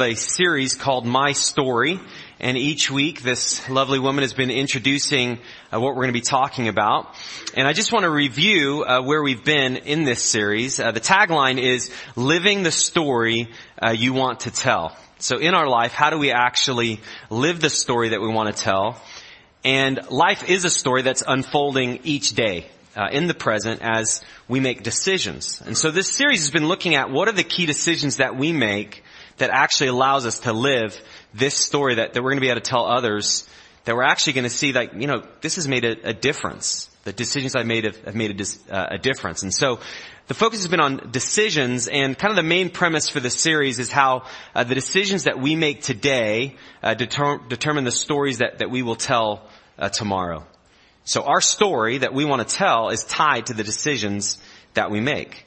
[0.00, 2.00] a series called My Story.
[2.38, 5.38] And each week this lovely woman has been introducing
[5.72, 7.14] uh, what we're going to be talking about.
[7.54, 10.80] And I just want to review uh, where we've been in this series.
[10.80, 13.48] Uh, the tagline is living the story
[13.80, 14.96] uh, you want to tell.
[15.18, 18.62] So in our life, how do we actually live the story that we want to
[18.62, 19.00] tell?
[19.64, 22.66] And life is a story that's unfolding each day.
[22.96, 25.62] Uh, in the present as we make decisions.
[25.64, 28.52] And so this series has been looking at what are the key decisions that we
[28.52, 29.04] make
[29.40, 30.98] that actually allows us to live
[31.34, 33.48] this story that, that we're going to be able to tell others
[33.84, 36.88] that we're actually going to see that, you know, this has made a, a difference.
[37.04, 39.42] The decisions I've made have, have made a, dis, uh, a difference.
[39.42, 39.80] And so
[40.26, 43.78] the focus has been on decisions and kind of the main premise for this series
[43.78, 48.58] is how uh, the decisions that we make today uh, deter- determine the stories that,
[48.58, 50.44] that we will tell uh, tomorrow.
[51.04, 54.36] So our story that we want to tell is tied to the decisions
[54.74, 55.46] that we make.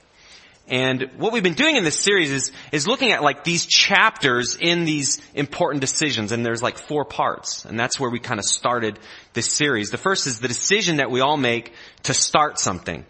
[0.67, 4.55] And what we've been doing in this series is, is looking at like these chapters
[4.59, 8.45] in these important decisions and there's like four parts and that's where we kind of
[8.45, 8.97] started
[9.33, 9.91] this series.
[9.91, 13.05] The first is the decision that we all make to start something.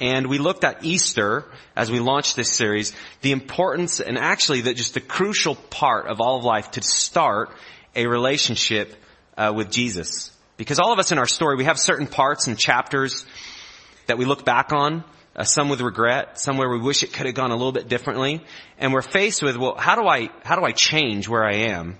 [0.00, 1.44] And we looked at Easter
[1.76, 6.22] as we launched this series, the importance and actually the, just the crucial part of
[6.22, 7.50] all of life to start
[7.94, 8.96] a relationship
[9.36, 10.32] uh, with Jesus.
[10.56, 13.26] Because all of us in our story, we have certain parts and chapters
[14.06, 15.04] that we look back on
[15.36, 17.88] uh, some with regret, some where we wish it could have gone a little bit
[17.88, 18.42] differently.
[18.78, 21.98] And we're faced with, well, how do I, how do I change where I am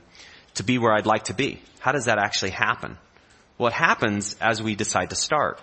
[0.55, 1.63] to be where I'd like to be?
[1.79, 2.99] How does that actually happen?
[3.57, 5.61] Well, it happens as we decide to start.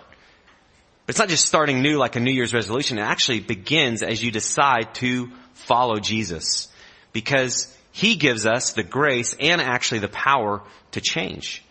[1.04, 2.98] But it's not just starting new like a New Year's resolution.
[2.98, 6.68] It actually begins as you decide to follow Jesus.
[7.12, 11.64] Because He gives us the grace and actually the power to change.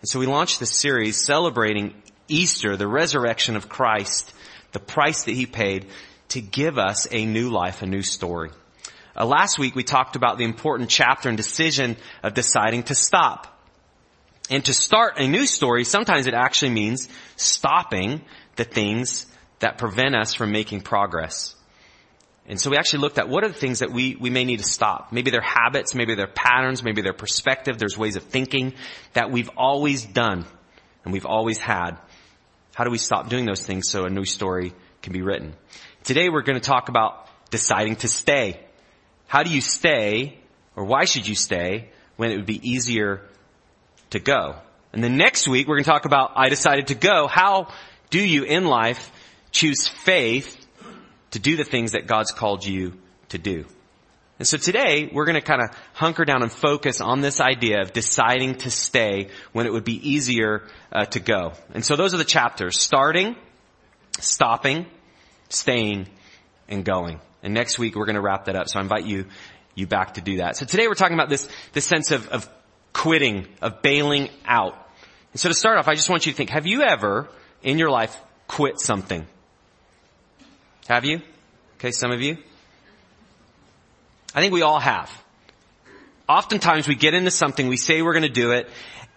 [0.00, 1.94] And so we launched this series celebrating
[2.28, 4.32] Easter, the resurrection of Christ,
[4.72, 5.86] the price that he paid
[6.28, 8.50] to give us a new life, a new story.
[9.16, 13.52] Uh, last week we talked about the important chapter and decision of deciding to stop.
[14.50, 18.22] And to start a new story, sometimes it actually means stopping
[18.56, 19.26] the things
[19.58, 21.54] that prevent us from making progress.
[22.48, 24.58] And so we actually looked at what are the things that we, we may need
[24.58, 25.12] to stop.
[25.12, 28.74] Maybe they're habits, maybe they're patterns, maybe they're perspective, there's ways of thinking
[29.14, 30.44] that we've always done
[31.04, 31.98] and we've always had.
[32.76, 35.54] How do we stop doing those things so a new story can be written?
[36.04, 38.60] Today we're going to talk about deciding to stay.
[39.28, 40.38] How do you stay,
[40.76, 43.22] or why should you stay, when it would be easier
[44.10, 44.56] to go?
[44.92, 47.28] And then next week we're going to talk about I decided to go.
[47.28, 47.68] How
[48.10, 49.10] do you in life
[49.52, 50.66] choose faith
[51.30, 52.92] to do the things that God's called you
[53.30, 53.64] to do?
[54.38, 57.80] And so today we're going to kind of hunker down and focus on this idea
[57.80, 61.54] of deciding to stay when it would be easier uh, to go.
[61.72, 63.36] And so those are the chapters: starting,
[64.20, 64.86] stopping,
[65.48, 66.08] staying,
[66.68, 67.20] and going.
[67.42, 68.68] And next week we're going to wrap that up.
[68.68, 69.26] So I invite you
[69.74, 70.56] you back to do that.
[70.56, 72.48] So today we're talking about this this sense of, of
[72.92, 74.74] quitting, of bailing out.
[75.32, 77.28] And so to start off, I just want you to think: Have you ever
[77.62, 78.14] in your life
[78.48, 79.26] quit something?
[80.88, 81.22] Have you?
[81.78, 82.36] Okay, some of you.
[84.36, 85.10] I think we all have.
[86.28, 88.68] Oftentimes we get into something, we say we're to do it,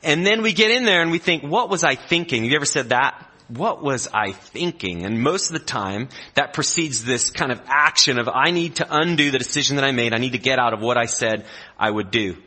[0.02, 2.44] and then we get in there and we think, what was I thinking?
[2.44, 3.26] Have you ever said that?
[3.50, 5.06] What was I thinking?
[5.06, 8.88] And most of the time, that precedes this kind of action of, I need to
[8.90, 10.14] undo the decision that I made.
[10.14, 11.46] I need to get out of what I said
[11.78, 12.38] I would do.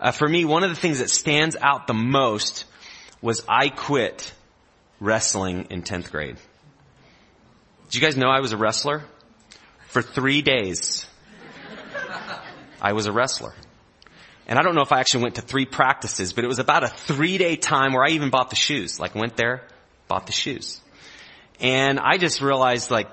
[0.00, 2.64] Uh, for me, one of the things that stands out the most
[3.22, 4.32] was I quit
[4.98, 6.36] wrestling in 10th grade.
[7.84, 9.04] Did you guys know I was a wrestler?
[9.88, 11.06] For three days.
[12.80, 13.54] I was a wrestler.
[14.48, 16.84] And I don't know if I actually went to three practices, but it was about
[16.84, 19.00] a three day time where I even bought the shoes.
[19.00, 19.62] Like went there,
[20.08, 20.80] bought the shoes.
[21.60, 23.08] And I just realized like,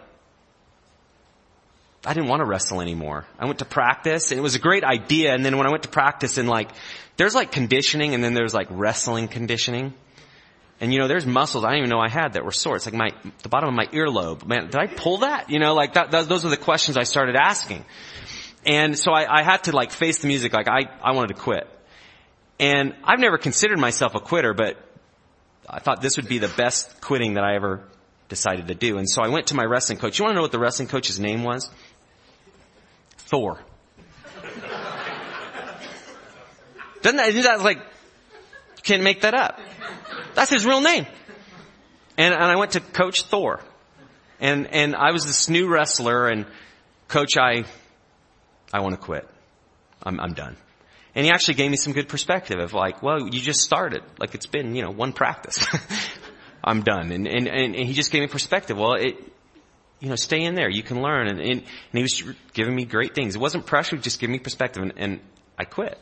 [2.05, 3.25] I didn't want to wrestle anymore.
[3.39, 5.33] I went to practice and it was a great idea.
[5.33, 6.69] And then when I went to practice and like,
[7.15, 9.93] there's like conditioning and then there's like wrestling conditioning.
[10.81, 12.75] And you know, there's muscles I didn't even know I had that were sore.
[12.75, 14.45] It's like my, the bottom of my earlobe.
[14.45, 15.49] Man, did I pull that?
[15.49, 17.85] You know, like that, those are the questions I started asking.
[18.65, 21.41] And so I, I had to like face the music like I, I wanted to
[21.41, 21.67] quit.
[22.59, 24.77] And I've never considered myself a quitter, but
[25.69, 27.83] I thought this would be the best quitting that I ever
[28.29, 28.97] decided to do.
[28.97, 30.17] And so I went to my wrestling coach.
[30.17, 31.69] You want to know what the wrestling coach's name was?
[33.17, 33.59] Thor.
[37.01, 37.79] Doesn't that, that like,
[38.81, 39.59] can't make that up.
[40.35, 41.05] That's his real name.
[42.17, 43.59] And, and I went to coach Thor.
[44.39, 46.45] And, and I was this new wrestler and
[47.07, 47.65] coach, I
[48.73, 49.29] I want to quit.
[50.01, 50.57] I'm, I'm done.
[51.15, 54.01] And he actually gave me some good perspective of like, well, you just started.
[54.19, 55.63] Like it's been, you know, one practice.
[56.63, 57.11] I'm done.
[57.11, 58.77] And, and, and, he just gave me perspective.
[58.77, 59.15] Well, it,
[59.99, 60.69] you know, stay in there.
[60.69, 61.27] You can learn.
[61.27, 62.23] And, and, and he was
[62.53, 63.35] giving me great things.
[63.35, 64.81] It wasn't pressure, just giving me perspective.
[64.81, 65.19] And, and
[65.57, 65.99] I quit.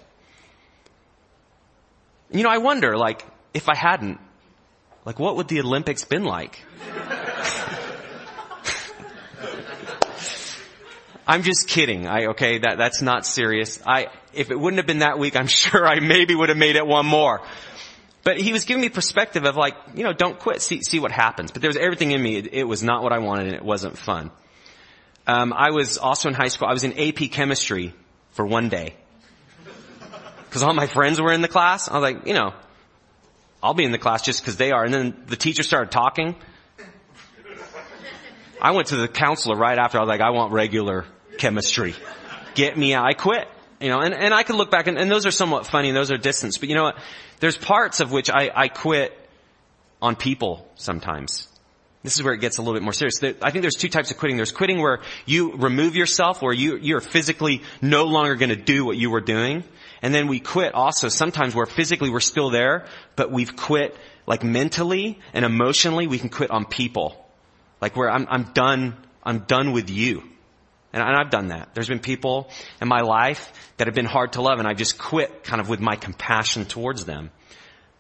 [2.32, 4.20] You know, I wonder, like, if I hadn't,
[5.04, 6.64] like, what would the Olympics been like?
[11.28, 12.08] I'm just kidding.
[12.08, 13.80] I, okay, that, that's not serious.
[13.86, 16.76] I, if it wouldn't have been that week, I'm sure I maybe would have made
[16.76, 17.42] it one more.
[18.24, 21.12] But he was giving me perspective of like, you know, don't quit, see, see what
[21.12, 21.52] happens.
[21.52, 22.38] But there was everything in me.
[22.38, 24.32] It, it was not what I wanted and it wasn't fun.
[25.26, 26.68] Um, I was also in high school.
[26.68, 27.94] I was in AP chemistry
[28.32, 28.96] for one day.
[30.52, 31.88] Cause all my friends were in the class.
[31.88, 32.54] I was like, you know,
[33.64, 34.84] I'll be in the class just cause they are.
[34.84, 36.36] And then the teacher started talking.
[38.62, 39.98] I went to the counselor right after.
[39.98, 41.06] I was like, I want regular
[41.38, 41.96] chemistry.
[42.54, 43.06] Get me out.
[43.06, 43.48] I quit.
[43.80, 45.98] You know, and, and I could look back and, and those are somewhat funny and
[45.98, 47.00] those are distance, but you know what?
[47.40, 49.18] There's parts of which I, I quit
[50.00, 51.48] on people sometimes.
[52.04, 53.22] This is where it gets a little bit more serious.
[53.24, 54.38] I think there's two types of quitting.
[54.38, 58.86] There's quitting where you remove yourself, where you, you're physically no longer going to do
[58.86, 59.64] what you were doing.
[60.04, 62.86] And then we quit also sometimes where physically we're still there,
[63.16, 63.96] but we've quit
[64.28, 67.21] like mentally and emotionally, we can quit on people.
[67.82, 70.24] Like where I'm, I'm done, I'm done with you.
[70.94, 71.74] And I've done that.
[71.74, 72.50] There's been people
[72.82, 75.70] in my life that have been hard to love and I've just quit kind of
[75.70, 77.32] with my compassion towards them.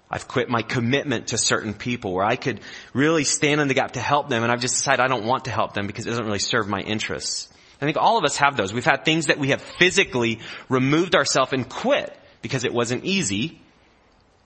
[0.09, 2.59] I've quit my commitment to certain people where I could
[2.93, 5.45] really stand in the gap to help them and I've just decided I don't want
[5.45, 7.47] to help them because it doesn't really serve my interests.
[7.81, 8.73] I think all of us have those.
[8.73, 13.61] We've had things that we have physically removed ourselves and quit because it wasn't easy.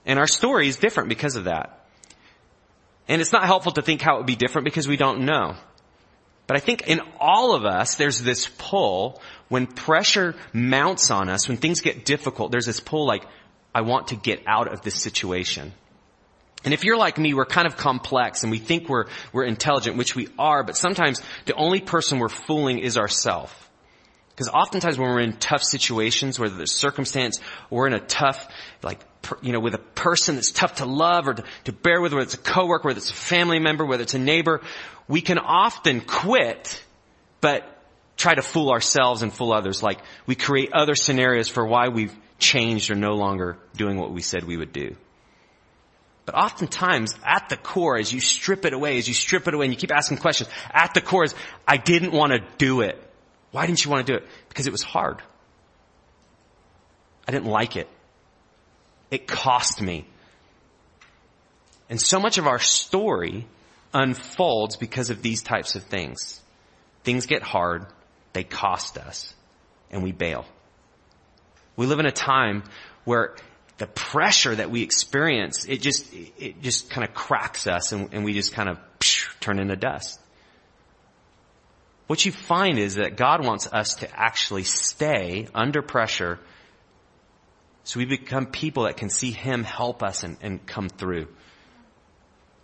[0.06, 1.75] And our story is different because of that.
[3.08, 5.56] And it's not helpful to think how it would be different because we don't know.
[6.46, 11.48] But I think in all of us, there's this pull when pressure mounts on us,
[11.48, 13.24] when things get difficult, there's this pull like,
[13.74, 15.72] I want to get out of this situation.
[16.64, 19.96] And if you're like me, we're kind of complex and we think we're, we're intelligent,
[19.96, 23.52] which we are, but sometimes the only person we're fooling is ourselves.
[24.30, 28.48] Because oftentimes when we're in tough situations, whether there's circumstance we're in a tough,
[28.82, 29.00] like,
[29.42, 32.24] you know, with a person that's tough to love or to, to bear with, whether
[32.24, 34.60] it's a coworker, whether it's a family member, whether it's a neighbor,
[35.08, 36.82] we can often quit,
[37.40, 37.64] but
[38.16, 39.82] try to fool ourselves and fool others.
[39.82, 44.22] Like we create other scenarios for why we've changed or no longer doing what we
[44.22, 44.96] said we would do.
[46.26, 49.66] But oftentimes, at the core, as you strip it away, as you strip it away
[49.66, 51.34] and you keep asking questions, at the core is,
[51.68, 53.00] I didn't want to do it.
[53.52, 54.28] Why didn't you want to do it?
[54.48, 55.22] Because it was hard.
[57.28, 57.88] I didn't like it.
[59.10, 60.06] It cost me.
[61.88, 63.46] And so much of our story
[63.94, 66.40] unfolds because of these types of things.
[67.04, 67.86] Things get hard,
[68.32, 69.32] they cost us,
[69.90, 70.44] and we bail.
[71.76, 72.64] We live in a time
[73.04, 73.36] where
[73.78, 78.24] the pressure that we experience, it just, it just kind of cracks us and, and
[78.24, 80.18] we just kind of psh, turn into dust.
[82.06, 86.38] What you find is that God wants us to actually stay under pressure
[87.86, 91.28] so we become people that can see Him help us and, and come through.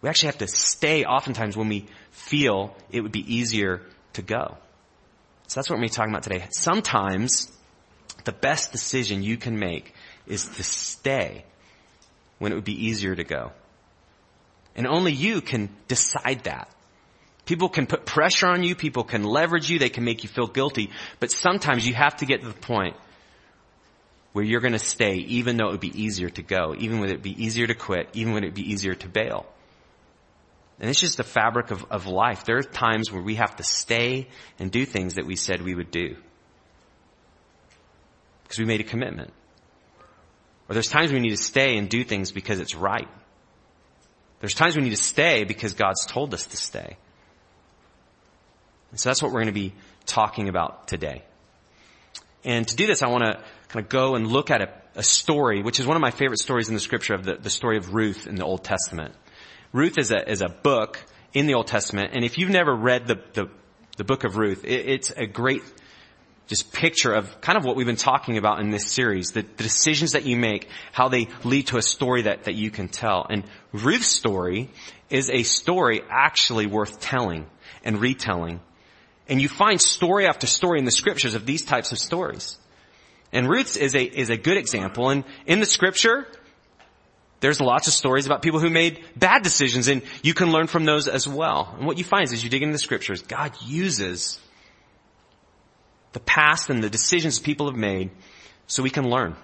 [0.01, 3.83] We actually have to stay oftentimes when we feel it would be easier
[4.15, 4.57] to go.
[5.47, 6.49] So that's what we're talking about today.
[6.51, 7.57] Sometimes
[8.25, 9.95] the best decision you can make
[10.27, 11.45] is to stay
[12.41, 13.53] when it would be easier to go.
[14.75, 16.69] And only you can decide that.
[17.47, 20.49] People can put pressure on you, people can leverage you, they can make you feel
[20.49, 20.91] guilty,
[21.21, 22.97] but sometimes you have to get to the point
[24.33, 27.11] where you're going to stay even though it would be easier to go, even when
[27.11, 29.47] it would be easier to quit, even when it would be easier to bail.
[30.81, 32.45] And it's just the fabric of, of life.
[32.45, 35.75] There are times where we have to stay and do things that we said we
[35.75, 36.17] would do.
[38.43, 39.33] Because we made a commitment.
[40.69, 43.09] Or there's times we need to stay and do things because it's right.
[44.41, 46.97] There's times we need to stay because God's told us to stay.
[48.91, 49.75] And so that's what we're going to be
[50.05, 51.23] talking about today.
[52.45, 53.41] And to do this, I want to
[53.73, 56.39] kind of go and look at a, a, story, which is one of my favorite
[56.39, 59.15] stories in the scripture of the, the story of Ruth in the Old Testament.
[59.73, 61.03] Ruth is a, is a book
[61.33, 63.49] in the Old Testament, and if you've never read the, the,
[63.97, 65.63] the book of Ruth, it, it's a great
[66.49, 69.63] just picture of kind of what we've been talking about in this series, the, the
[69.63, 73.27] decisions that you make, how they lead to a story that, that you can tell.
[73.31, 74.69] And Ruth's story
[75.09, 77.47] is a story actually worth telling
[77.85, 78.61] and retelling.
[79.31, 82.59] And you find story after story in the scriptures of these types of stories.
[83.33, 85.09] And Ruth's is a, is a good example.
[85.09, 86.27] And in the scripture,
[87.41, 90.85] there's lots of stories about people who made bad decisions and you can learn from
[90.85, 91.75] those as well.
[91.77, 94.39] And what you find is as you dig into the scriptures, God uses
[96.13, 98.11] the past and the decisions people have made
[98.67, 99.35] so we can learn.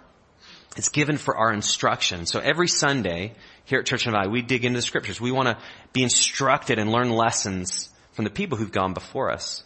[0.76, 2.26] It's given for our instruction.
[2.26, 3.32] So every Sunday
[3.64, 5.20] here at Church and Valley, we dig into the scriptures.
[5.20, 5.58] We want to
[5.92, 9.64] be instructed and learn lessons from the people who've gone before us.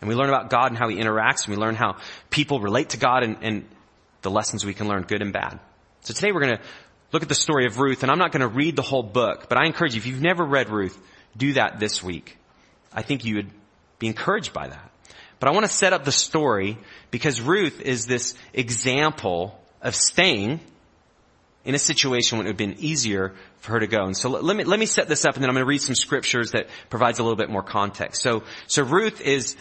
[0.00, 1.96] And we learn about God and how He interacts and we learn how
[2.30, 3.68] people relate to God and, and
[4.22, 5.58] the lessons we can learn, good and bad.
[6.02, 6.62] So today we're going to
[7.12, 9.48] look at the story of Ruth, and I'm not going to read the whole book,
[9.48, 10.98] but I encourage you, if you've never read Ruth,
[11.36, 12.36] do that this week.
[12.92, 13.50] I think you would
[13.98, 14.90] be encouraged by that.
[15.38, 16.78] But I want to set up the story
[17.10, 20.60] because Ruth is this example of staying
[21.64, 24.04] in a situation when it would have been easier for her to go.
[24.04, 25.82] And so let, me, let me set this up and then I'm going to read
[25.82, 28.22] some scriptures that provides a little bit more context.
[28.22, 29.56] So, so Ruth is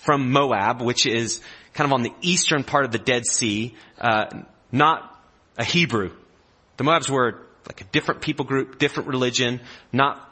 [0.00, 1.40] from Moab, which is
[1.74, 4.26] kind of on the eastern part of the Dead Sea, uh,
[4.72, 5.22] not
[5.56, 6.10] a Hebrew.
[6.76, 9.60] The Moabs were like a different people group, different religion,
[9.92, 10.24] not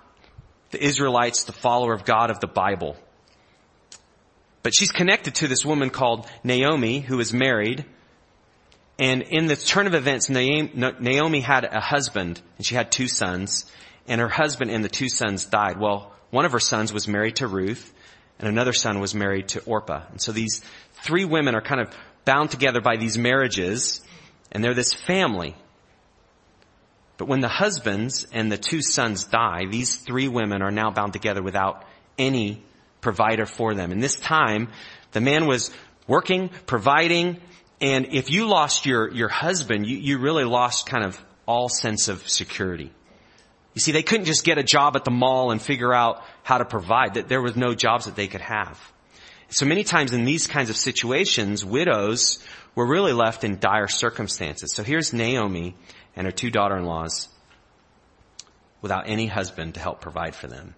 [0.71, 2.97] the Israelites, the follower of God of the Bible.
[4.63, 7.85] But she's connected to this woman called Naomi who is married.
[8.99, 13.71] And in the turn of events, Naomi had a husband and she had two sons
[14.09, 15.79] and her husband and the two sons died.
[15.79, 17.93] Well, one of her sons was married to Ruth
[18.39, 20.03] and another son was married to Orpah.
[20.11, 20.63] And so these
[21.03, 24.03] three women are kind of bound together by these marriages
[24.53, 25.57] and they're this family.
[27.17, 31.13] But when the husbands and the two sons die, these three women are now bound
[31.13, 31.85] together without
[32.19, 32.63] any
[33.01, 33.93] provider for them.
[33.93, 34.69] In this time,
[35.13, 35.71] the man was
[36.07, 37.41] working, providing,
[37.81, 42.09] and if you lost your, your husband, you, you really lost kind of all sense
[42.09, 42.91] of security.
[43.77, 46.57] You see, they couldn't just get a job at the mall and figure out how
[46.57, 48.81] to provide, that there was no jobs that they could have.
[49.51, 52.43] So many times in these kinds of situations, widows
[52.75, 54.73] were really left in dire circumstances.
[54.73, 55.77] So here's Naomi
[56.17, 57.29] and her two daughter-in-laws
[58.81, 60.75] without any husband to help provide for them.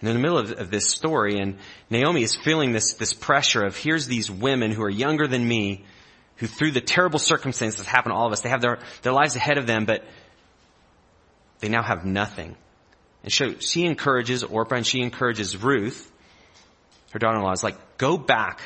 [0.00, 1.56] And in the middle of, of, this story, and
[1.88, 5.86] Naomi is feeling this, this pressure of here's these women who are younger than me,
[6.36, 9.14] who through the terrible circumstances that happen to all of us, they have their, their
[9.14, 10.04] lives ahead of them, but
[11.60, 12.56] they now have nothing.
[13.22, 16.10] And so she encourages Orpah and she encourages Ruth,
[17.12, 18.60] her daughter-in-law, is like, go back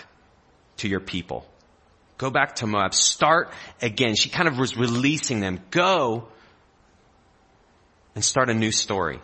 [0.79, 1.47] to your people.
[2.19, 2.95] Go back to Moab.
[2.95, 4.15] Start again.
[4.15, 5.61] She kind of was releasing them.
[5.71, 6.29] Go
[8.15, 9.21] and start a new story.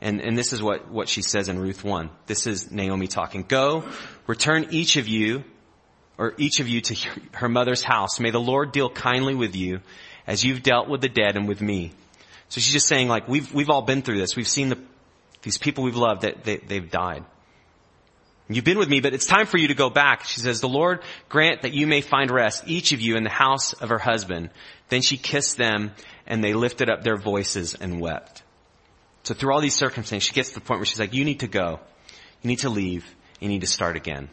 [0.00, 2.10] And, and this is what, what she says in Ruth 1.
[2.26, 3.42] This is Naomi talking.
[3.42, 3.88] Go,
[4.26, 5.44] return each of you,
[6.18, 8.20] or each of you to her mother's house.
[8.20, 9.80] May the Lord deal kindly with you
[10.26, 11.92] as you've dealt with the dead and with me.
[12.54, 14.36] So she's just saying like, we've, we've all been through this.
[14.36, 14.78] We've seen the,
[15.42, 17.24] these people we've loved that they, they've died.
[18.48, 20.22] You've been with me, but it's time for you to go back.
[20.22, 23.28] She says, the Lord grant that you may find rest, each of you in the
[23.28, 24.50] house of her husband.
[24.88, 25.90] Then she kissed them
[26.28, 28.44] and they lifted up their voices and wept.
[29.24, 31.40] So through all these circumstances, she gets to the point where she's like, you need
[31.40, 31.80] to go.
[32.42, 33.04] You need to leave.
[33.40, 34.28] You need to start again.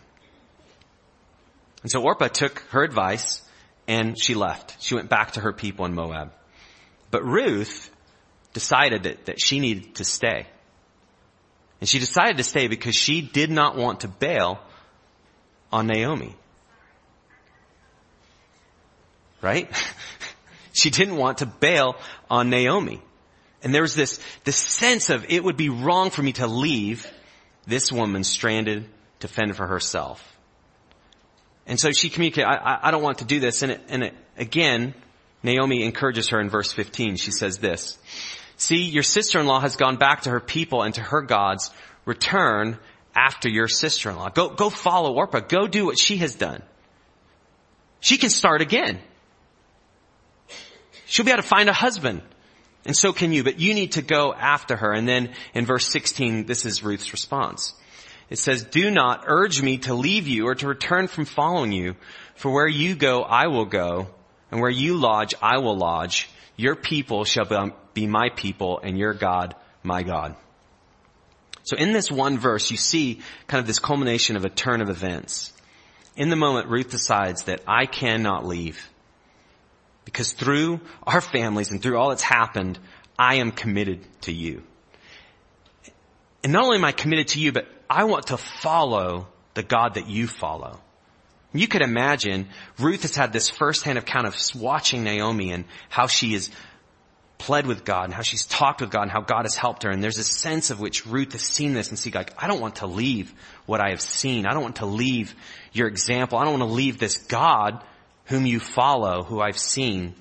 [1.82, 3.42] And so Orpah took her advice
[3.88, 4.76] and she left.
[4.80, 6.34] She went back to her people in Moab.
[7.10, 7.90] But Ruth
[8.54, 10.48] decided that, that she needed to stay.
[11.80, 14.60] And she decided to stay because she did not want to bail
[15.72, 16.36] on Naomi.
[19.42, 19.70] Right?
[20.74, 21.96] she didn't want to bail
[22.30, 23.02] on Naomi.
[23.64, 27.12] And there was this, this sense of it would be wrong for me to leave
[27.68, 28.88] this woman stranded
[29.20, 30.28] to fend for herself.
[31.68, 33.62] And so she communicated, I, I, don't want to do this.
[33.62, 34.96] And, it, and it, again,
[35.44, 37.18] Naomi encourages her in verse 15.
[37.18, 37.98] She says this,
[38.62, 41.72] see, your sister-in-law has gone back to her people and to her gods.
[42.06, 42.78] Return
[43.16, 44.30] after your sister-in-law.
[44.30, 45.42] Go, go follow Orpah.
[45.42, 46.62] Go do what she has done.
[48.00, 49.00] She can start again.
[51.06, 52.22] She'll be able to find a husband.
[52.86, 54.92] And so can you, but you need to go after her.
[54.92, 57.76] And then in verse 16, this is Ruth's response.
[58.30, 61.96] It says, do not urge me to leave you or to return from following you.
[62.36, 64.08] For where you go, I will go.
[64.52, 66.30] And where you lodge, I will lodge.
[66.58, 70.36] Your people shall um, be my people and your God, my God.
[71.64, 74.90] So in this one verse, you see kind of this culmination of a turn of
[74.90, 75.54] events.
[76.16, 78.90] In the moment, Ruth decides that I cannot leave.
[80.04, 82.78] Because through our families and through all that's happened,
[83.18, 84.64] I am committed to you.
[86.44, 89.94] And not only am I committed to you, but I want to follow the God
[89.94, 90.80] that you follow.
[91.54, 92.48] You could imagine
[92.80, 96.50] Ruth has had this firsthand account of watching Naomi and how she has
[97.38, 99.90] pled with God and how she's talked with God and how God has helped her.
[99.90, 102.62] And there's a sense of which Ruth has seen this and see like, I don't
[102.62, 103.34] want to leave
[103.66, 104.46] what I have seen.
[104.46, 105.36] I don't want to leave
[105.74, 106.38] your example.
[106.38, 107.84] I don't want to leave this God
[108.26, 110.14] whom you follow, who I've seen,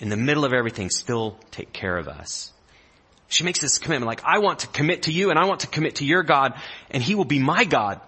[0.00, 2.52] in the middle of everything, still take care of us.
[3.28, 5.68] She makes this commitment like, I want to commit to you and I want to
[5.68, 6.54] commit to your God
[6.90, 8.00] and he will be my God.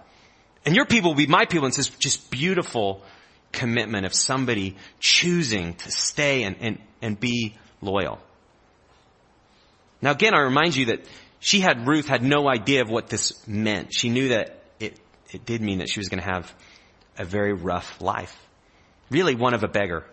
[0.65, 1.65] And your people will be my people.
[1.65, 3.03] And it's this just beautiful
[3.51, 8.19] commitment of somebody choosing to stay and, and, and be loyal.
[10.01, 11.05] Now again, I remind you that
[11.39, 13.93] she had, Ruth had no idea of what this meant.
[13.93, 14.99] She knew that it,
[15.31, 16.53] it did mean that she was going to have
[17.17, 18.35] a very rough life.
[19.09, 20.03] really one of a beggar,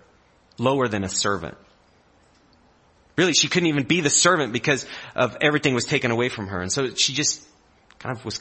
[0.59, 1.57] lower than a servant.
[3.17, 6.61] Really, she couldn't even be the servant because of everything was taken away from her.
[6.61, 7.43] And so she just
[7.99, 8.39] kind of was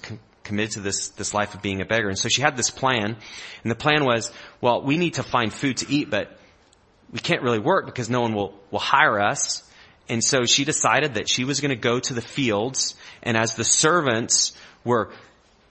[0.51, 2.09] committed to this, this life of being a beggar.
[2.09, 3.15] And so she had this plan.
[3.63, 4.29] And the plan was,
[4.59, 6.37] well, we need to find food to eat, but
[7.09, 9.63] we can't really work because no one will, will hire us.
[10.09, 13.55] And so she decided that she was going to go to the fields and as
[13.55, 14.51] the servants
[14.83, 15.13] were,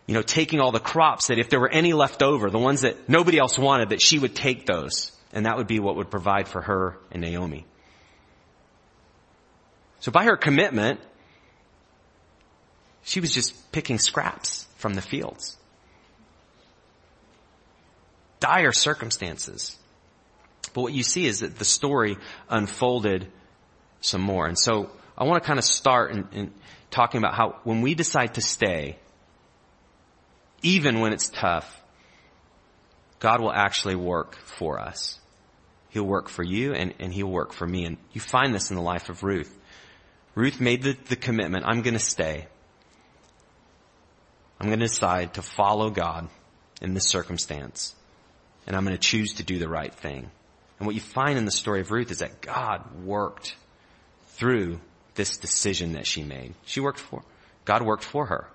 [0.06, 2.80] you know, taking all the crops that if there were any left over, the ones
[2.80, 5.12] that nobody else wanted, that she would take those.
[5.34, 7.66] And that would be what would provide for her and Naomi.
[10.00, 11.00] So by her commitment,
[13.02, 15.56] she was just picking scraps from the fields.
[18.40, 19.76] Dire circumstances.
[20.72, 22.16] But what you see is that the story
[22.48, 23.30] unfolded
[24.00, 24.46] some more.
[24.46, 26.50] And so I want to kind of start in, in
[26.90, 28.96] talking about how when we decide to stay,
[30.62, 31.82] even when it's tough,
[33.18, 35.18] God will actually work for us.
[35.90, 37.84] He'll work for you and, and he'll work for me.
[37.84, 39.54] And you find this in the life of Ruth.
[40.34, 42.46] Ruth made the, the commitment, I'm going to stay.
[44.60, 46.28] I'm going to decide to follow God
[46.82, 47.94] in this circumstance.
[48.66, 50.30] And I'm going to choose to do the right thing.
[50.78, 53.56] And what you find in the story of Ruth is that God worked
[54.34, 54.80] through
[55.14, 56.54] this decision that she made.
[56.66, 57.22] She worked for,
[57.64, 58.48] God worked for her.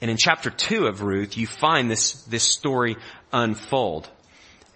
[0.00, 2.96] And in chapter two of Ruth, you find this, this story
[3.32, 4.08] unfold.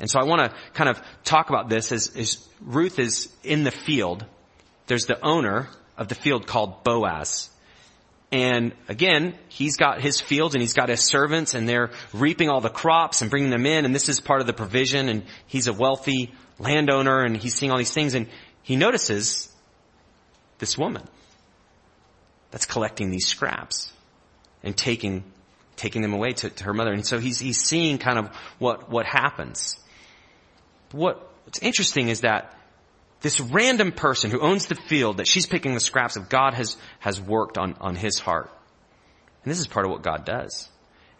[0.01, 3.65] And so I want to kind of talk about this as, as Ruth is in
[3.65, 4.25] the field.
[4.87, 7.49] There's the owner of the field called Boaz.
[8.33, 12.63] And again, he's got his fields and he's got his servants and they're reaping all
[12.63, 15.67] the crops and bringing them in and this is part of the provision and he's
[15.67, 18.27] a wealthy landowner and he's seeing all these things and
[18.63, 19.53] he notices
[20.59, 21.03] this woman
[22.51, 23.93] that's collecting these scraps
[24.63, 25.25] and taking
[25.77, 26.93] taking them away to, to her mother.
[26.93, 29.79] And so he's he's seeing kind of what what happens.
[30.93, 32.57] What what's interesting is that
[33.23, 36.77] this random person who owns the field that she's picking the scraps of God has
[36.99, 38.51] has worked on, on his heart.
[39.45, 40.69] And this is part of what God does.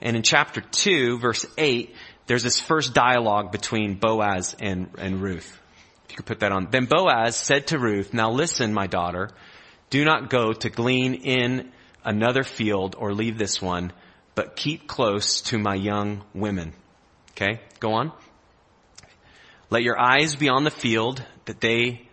[0.01, 1.95] And in chapter two, verse eight,
[2.27, 5.61] there's this first dialogue between Boaz and, and Ruth.
[6.05, 6.69] If you could put that on.
[6.71, 9.31] Then Boaz said to Ruth, now listen, my daughter,
[9.91, 11.73] do not go to glean in
[12.05, 13.93] another field or leave this one,
[14.35, 16.73] but keep close to my young women.
[17.33, 18.13] Okay, go on.
[19.71, 22.09] Let your eyes be on the field that they,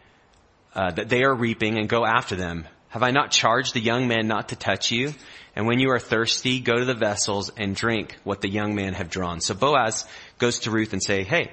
[0.74, 2.68] uh, that they are reaping and go after them.
[2.90, 5.14] Have I not charged the young men not to touch you?
[5.56, 8.94] And when you are thirsty, go to the vessels and drink what the young men
[8.94, 9.42] have drawn.
[9.42, 10.06] So Boaz
[10.38, 11.52] goes to Ruth and say, hey,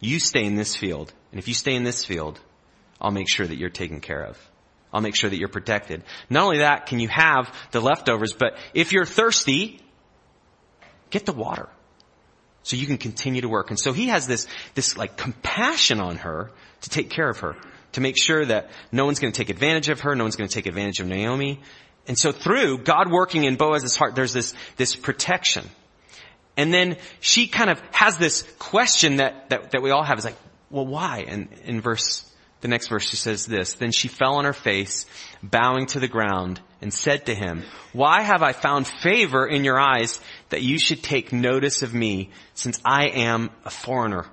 [0.00, 1.12] you stay in this field.
[1.32, 2.40] And if you stay in this field,
[3.00, 4.38] I'll make sure that you're taken care of.
[4.92, 6.02] I'll make sure that you're protected.
[6.30, 9.80] Not only that, can you have the leftovers, but if you're thirsty,
[11.10, 11.68] get the water.
[12.68, 13.70] So you can continue to work.
[13.70, 16.50] And so he has this, this like compassion on her
[16.82, 17.56] to take care of her,
[17.92, 20.50] to make sure that no one's going to take advantage of her, no one's going
[20.50, 21.62] to take advantage of Naomi.
[22.06, 25.64] And so through God working in Boaz's heart, there's this, this protection.
[26.58, 30.26] And then she kind of has this question that, that, that we all have is
[30.26, 30.36] like,
[30.68, 31.24] well, why?
[31.26, 35.06] And in verse, the next verse she says this, then she fell on her face,
[35.42, 39.78] bowing to the ground and said to him, why have I found favor in your
[39.78, 44.26] eyes that you should take notice of me since I am a foreigner?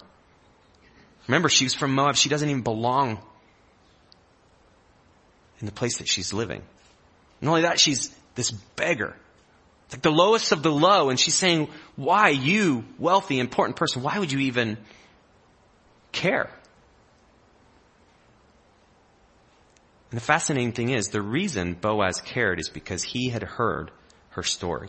[1.28, 2.16] Remember, she's from Moab.
[2.16, 3.20] She doesn't even belong
[5.60, 6.62] in the place that she's living.
[7.42, 9.16] Not only that, she's this beggar.
[9.86, 14.04] It's like the lowest of the low and she's saying, why you, wealthy, important person,
[14.04, 14.78] why would you even
[16.12, 16.50] care?
[20.16, 23.92] And the fascinating thing is, the reason Boaz cared is because he had heard
[24.30, 24.88] her story.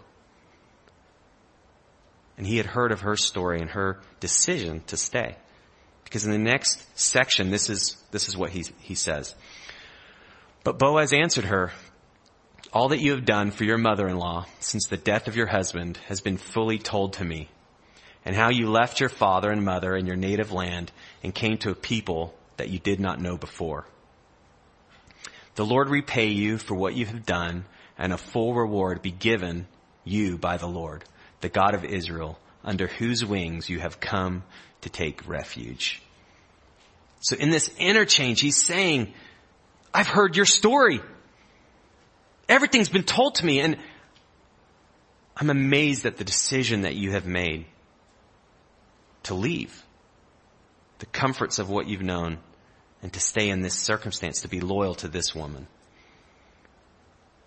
[2.39, 5.35] And he had heard of her story and her decision to stay.
[6.05, 9.35] Because in the next section, this is, this is what he, he says.
[10.63, 11.73] But Boaz answered her,
[12.73, 16.21] all that you have done for your mother-in-law since the death of your husband has
[16.21, 17.49] been fully told to me,
[18.25, 20.93] and how you left your father and mother and your native land
[21.25, 23.89] and came to a people that you did not know before.
[25.57, 27.65] The Lord repay you for what you have done,
[27.99, 29.67] and a full reward be given
[30.05, 31.05] you by the Lord,
[31.41, 34.45] the God of Israel, under whose wings you have come
[34.83, 36.03] to take refuge.
[37.21, 39.13] So in this interchange, he's saying,
[39.93, 41.01] I've heard your story.
[42.49, 43.79] Everything's been told to me and
[45.37, 47.67] I'm amazed at the decision that you have made
[49.25, 49.83] to leave
[50.99, 52.39] the comforts of what you've known
[53.07, 55.69] and to stay in this circumstance, to be loyal to this woman.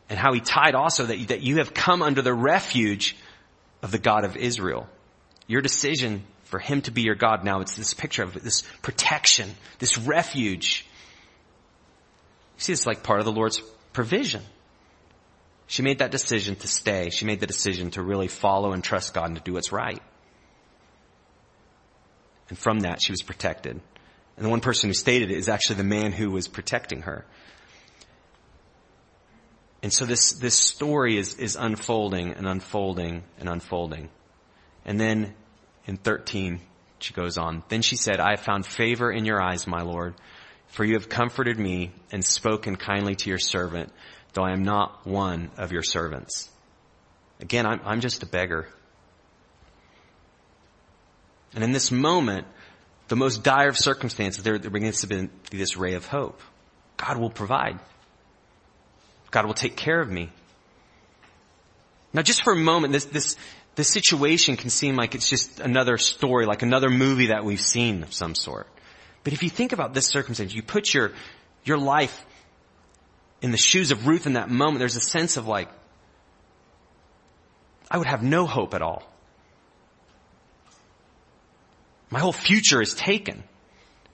[0.08, 3.18] And how he tied also that that you have come under the refuge
[3.82, 4.88] of the God of Israel.
[5.48, 7.44] Your decision for him to be your God.
[7.44, 10.86] Now it's this picture of this protection, this refuge.
[12.56, 14.44] You see, it's like part of the Lord's provision.
[15.68, 17.10] She made that decision to stay.
[17.10, 20.02] She made the decision to really follow and trust God and to do what's right.
[22.48, 23.82] And from that, she was protected.
[24.40, 27.26] And the one person who stated it is actually the man who was protecting her.
[29.84, 34.08] And so this, this story is, is unfolding and unfolding and unfolding.
[34.86, 35.34] And then
[35.86, 36.62] in 13,
[37.00, 37.64] she goes on.
[37.68, 40.16] Then she said, I have found favor in your eyes, my Lord,
[40.68, 43.92] for you have comforted me and spoken kindly to your servant,
[44.32, 46.50] though I am not one of your servants.
[47.42, 48.70] Again, I'm, I'm just a beggar.
[51.54, 52.48] And in this moment,
[53.10, 56.40] the most dire of circumstances, there, there begins to be this ray of hope.
[56.98, 57.80] God will provide.
[59.32, 60.30] God will take care of me.
[62.14, 63.36] Now just for a moment, this, this,
[63.76, 68.04] this situation can seem like it's just another story, like another movie that we've seen
[68.04, 68.68] of some sort.
[69.24, 71.12] But if you think about this circumstance, you put your,
[71.64, 72.26] your life
[73.42, 75.70] in the shoes of Ruth in that moment, there's a sense of like,
[77.90, 79.09] I would have no hope at all.
[82.10, 83.44] My whole future is taken.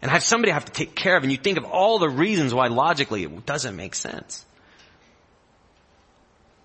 [0.02, 2.00] And I have somebody I have to take care of, and you think of all
[2.00, 4.46] the reasons why logically it doesn't make sense.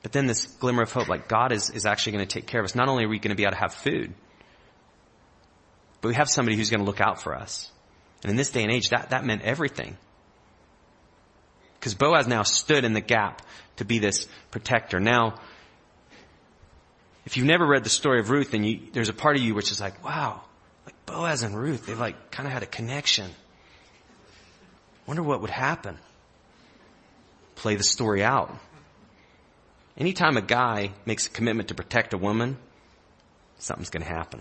[0.02, 2.60] But then this glimmer of hope, like God is, is actually going to take care
[2.60, 2.74] of us.
[2.74, 4.12] Not only are we going to be able to have food,
[6.00, 7.70] but we have somebody who's going to look out for us.
[8.22, 9.96] And in this day and age, that, that meant everything.
[11.78, 13.42] Because Boaz now stood in the gap
[13.76, 15.00] to be this protector.
[15.00, 15.36] Now,
[17.24, 19.54] if you've never read the story of Ruth, then you, there's a part of you
[19.54, 20.42] which is like, wow,
[21.10, 23.30] Boaz and Ruth, they've like kind of had a connection.
[25.06, 25.98] Wonder what would happen.
[27.56, 28.56] Play the story out.
[29.96, 32.56] Anytime a guy makes a commitment to protect a woman,
[33.58, 34.40] something's going to happen.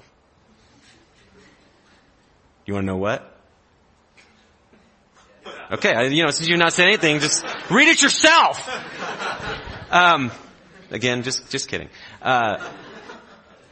[2.66, 3.36] You want to know what?
[5.72, 8.68] Okay, you know, since you're not saying anything, just read it yourself.
[9.90, 10.32] Um,
[10.92, 11.90] again, just just kidding.
[12.22, 12.64] Uh,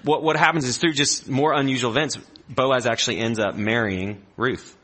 [0.04, 2.18] what what happens is through just more unusual events,
[2.50, 4.76] Boaz actually ends up marrying Ruth,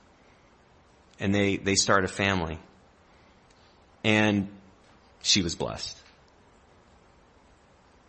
[1.19, 2.59] and they they start a family,
[4.03, 4.49] and
[5.21, 5.97] she was blessed.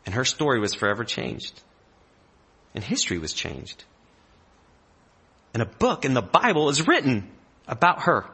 [0.06, 1.60] And her story was forever changed.
[2.74, 3.84] And history was changed.
[5.54, 7.30] And a book in the Bible is written
[7.68, 8.26] about her.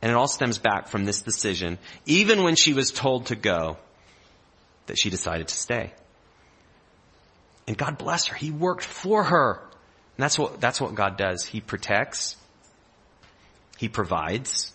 [0.00, 3.78] And it all stems back from this decision, even when she was told to go,
[4.86, 5.92] that she decided to stay.
[7.68, 8.34] And God bless her.
[8.34, 9.60] He worked for her.
[10.16, 11.44] And that's what, that's what God does.
[11.44, 12.34] He protects.
[13.76, 14.72] He provides.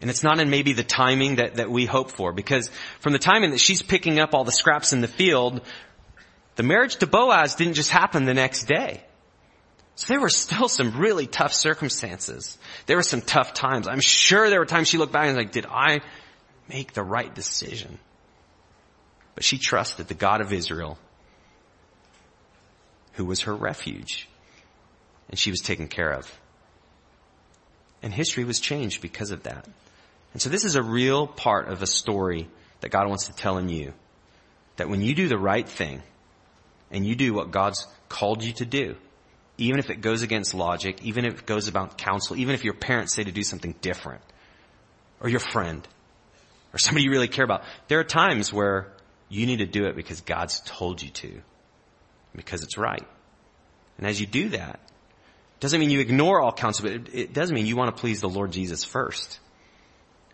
[0.00, 3.18] And it's not in maybe the timing that, that we hope for, because from the
[3.18, 5.60] timing that she's picking up all the scraps in the field,
[6.54, 9.02] the marriage to Boaz didn't just happen the next day.
[9.96, 12.56] So there were still some really tough circumstances.
[12.86, 13.88] There were some tough times.
[13.88, 16.00] I'm sure there were times she looked back and was like, did I
[16.68, 17.98] make the right decision?
[19.34, 20.98] But she trusted the God of Israel,
[23.14, 24.28] who was her refuge,
[25.28, 26.30] and she was taken care of.
[28.02, 29.68] And history was changed because of that.
[30.32, 32.48] And so this is a real part of a story
[32.80, 33.92] that God wants to tell in you.
[34.76, 36.02] That when you do the right thing
[36.90, 38.96] and you do what God's called you to do,
[39.58, 42.72] even if it goes against logic, even if it goes about counsel, even if your
[42.74, 44.22] parents say to do something different,
[45.20, 45.86] or your friend,
[46.72, 48.90] or somebody you really care about, there are times where
[49.30, 51.40] you need to do it because God's told you to,
[52.34, 53.06] because it's right.
[53.96, 54.80] And as you do that,
[55.60, 58.20] doesn't mean you ignore all counsel, but it, it does mean you want to please
[58.20, 59.38] the Lord Jesus first.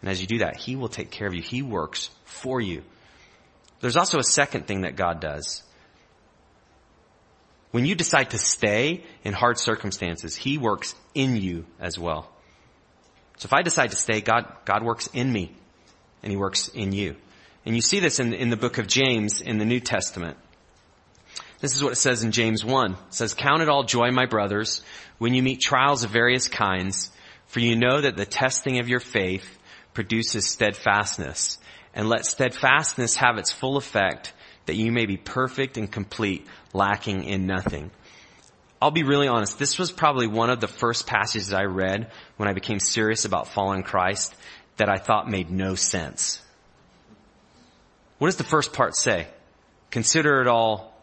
[0.01, 1.43] And as you do that, He will take care of you.
[1.43, 2.83] He works for you.
[3.81, 5.63] There's also a second thing that God does.
[7.73, 12.31] When you decide to stay in hard circumstances, He works in you as well.
[13.39, 15.55] So if I decide to stay, God, God works in me
[16.23, 17.17] and He works in you.
[17.67, 20.37] And you see this in, in the book of James in the New Testament.
[21.61, 22.93] This is what it says in James 1.
[22.93, 24.83] It says, Count it all joy, my brothers,
[25.19, 27.11] when you meet trials of various kinds,
[27.49, 29.59] for you know that the testing of your faith
[29.95, 31.59] produces steadfastness.
[31.93, 34.33] And let steadfastness have its full effect
[34.67, 37.91] that you may be perfect and complete, lacking in nothing.
[38.81, 39.59] I'll be really honest.
[39.59, 43.49] This was probably one of the first passages I read when I became serious about
[43.49, 44.37] following Christ
[44.77, 46.43] that I thought made no sense.
[48.19, 49.27] What does the first part say?
[49.91, 50.95] Consider it all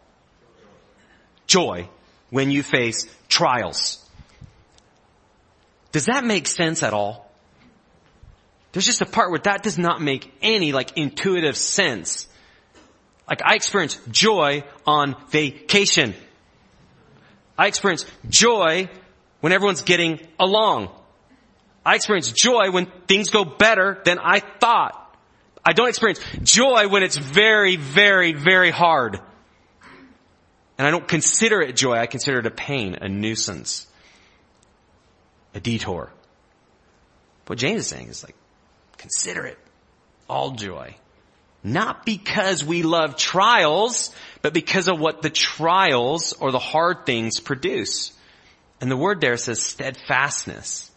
[1.46, 1.88] joy
[2.30, 4.04] when you face trials.
[5.92, 7.30] Does that make sense at all?
[8.72, 12.26] There's just a part where that does not make any like intuitive sense.
[13.28, 16.14] Like I experience joy on vacation.
[17.56, 18.90] I experience joy
[19.40, 20.90] when everyone's getting along.
[21.86, 25.03] I experience joy when things go better than I thought.
[25.64, 29.20] I don't experience joy when it's very, very, very hard.
[30.76, 31.96] And I don't consider it joy.
[31.96, 33.86] I consider it a pain, a nuisance,
[35.54, 36.10] a detour.
[37.46, 38.34] What James is saying is like,
[38.98, 39.58] consider it
[40.28, 40.96] all joy.
[41.62, 47.40] Not because we love trials, but because of what the trials or the hard things
[47.40, 48.12] produce.
[48.80, 50.90] And the word there says steadfastness.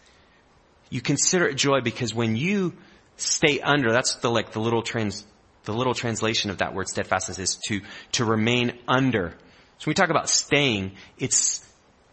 [0.89, 2.73] You consider it joy because when you
[3.17, 5.25] stay under, that's the like the little trans,
[5.65, 7.81] the little translation of that word steadfastness is to,
[8.13, 9.31] to remain under.
[9.79, 11.63] So when we talk about staying, it's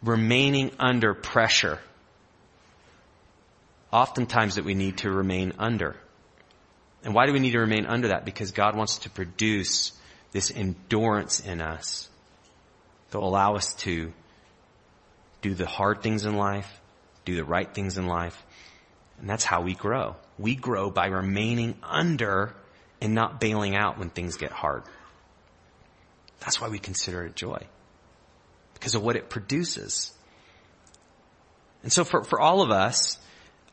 [0.03, 1.79] remaining under pressure.
[3.93, 5.97] Oftentimes that we need to remain under.
[7.05, 8.25] And why do we need to remain under that?
[8.25, 9.93] Because God wants to produce
[10.33, 12.09] this endurance in us
[13.11, 14.13] that allow us to
[15.43, 16.81] do the hard things in life,
[17.25, 18.43] do the right things in life.
[19.21, 20.17] And that's how we grow.
[20.39, 22.55] We grow by remaining under
[23.01, 24.83] and not bailing out when things get hard.
[26.41, 27.63] That's why we consider it joy.
[28.75, 30.13] Because of what it produces.
[31.83, 33.19] And so for, for all of us,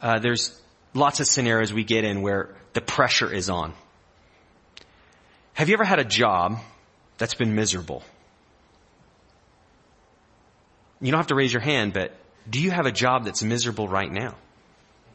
[0.02, 0.60] uh, there's
[0.94, 3.74] lots of scenarios we get in where the pressure is on.
[5.54, 6.60] Have you ever had a job
[7.18, 8.04] that's been miserable?
[11.02, 12.16] You don't have to raise your hand, but
[12.50, 14.36] do you have a job that's miserable right now?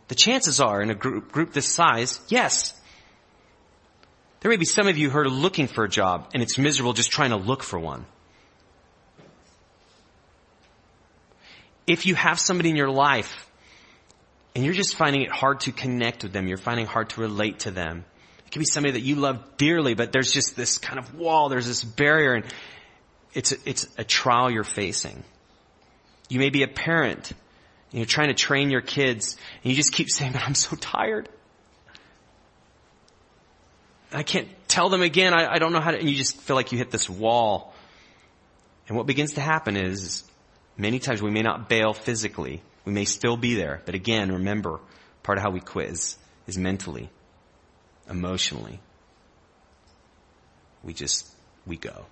[0.08, 2.78] The chances are in a group, group this size, yes.
[4.40, 6.92] There may be some of you who are looking for a job and it's miserable
[6.92, 8.06] just trying to look for one.
[11.86, 13.46] If you have somebody in your life
[14.56, 16.48] and you're just finding it hard to connect with them.
[16.48, 18.06] You're finding hard to relate to them.
[18.46, 21.50] It could be somebody that you love dearly, but there's just this kind of wall,
[21.50, 22.44] there's this barrier, and
[23.34, 25.22] it's a, it's a trial you're facing.
[26.30, 27.34] You may be a parent,
[27.90, 30.76] and you're trying to train your kids, and you just keep saying, but I'm so
[30.76, 31.28] tired.
[34.12, 36.56] I can't tell them again, I, I don't know how to, and you just feel
[36.56, 37.74] like you hit this wall.
[38.88, 40.24] And what begins to happen is,
[40.76, 44.80] many times we may not bail physically, we may still be there, but again, remember,
[45.22, 47.10] part of how we quit is, is mentally,
[48.08, 48.80] emotionally.
[50.84, 51.28] We just,
[51.66, 52.06] we go.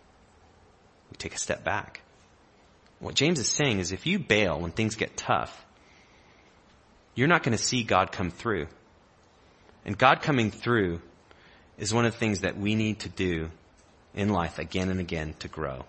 [1.10, 2.00] We take a step back.
[3.04, 5.66] What James is saying is if you bail when things get tough,
[7.14, 8.66] you're not going to see God come through.
[9.84, 11.02] And God coming through
[11.76, 13.50] is one of the things that we need to do
[14.14, 15.84] in life again and again to grow.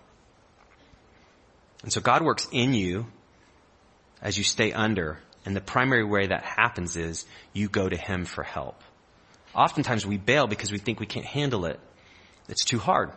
[1.82, 3.06] And so God works in you
[4.20, 5.18] as you stay under.
[5.46, 7.24] And the primary way that happens is
[7.54, 8.78] you go to Him for help.
[9.54, 11.80] Oftentimes we bail because we think we can't handle it.
[12.50, 13.10] It's too hard.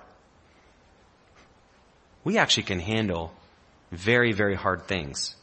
[2.24, 3.34] We actually can handle
[3.92, 5.36] very, very hard things.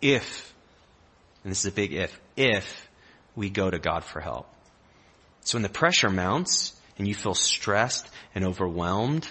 [0.00, 0.52] If,
[1.42, 2.88] and this is a big if, if
[3.36, 4.48] we go to God for help.
[5.40, 9.28] So when the pressure mounts and you feel stressed and overwhelmed,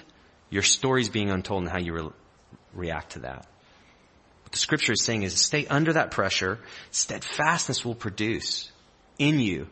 [0.50, 2.10] your story's being untold and how you re-
[2.74, 3.48] react to that
[4.44, 6.60] What the scripture is saying is stay under that pressure.
[6.92, 8.72] Steadfastness will produce
[9.18, 9.68] in you.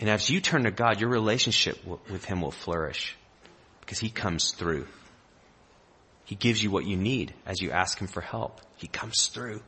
[0.00, 3.16] And as you turn to God, your relationship with Him will flourish
[3.80, 4.86] because He comes through.
[6.24, 8.60] He gives you what you need as you ask Him for help.
[8.76, 9.60] He comes through.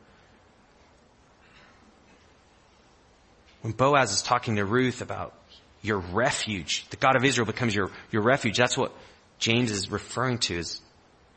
[3.61, 5.33] When Boaz is talking to Ruth about
[5.81, 8.57] your refuge, the God of Israel becomes your, your refuge.
[8.57, 8.91] That's what
[9.39, 10.81] James is referring to is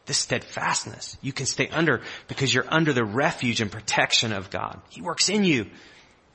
[0.06, 1.16] this steadfastness.
[1.22, 4.80] You can stay under because you're under the refuge and protection of God.
[4.90, 5.66] He works in you.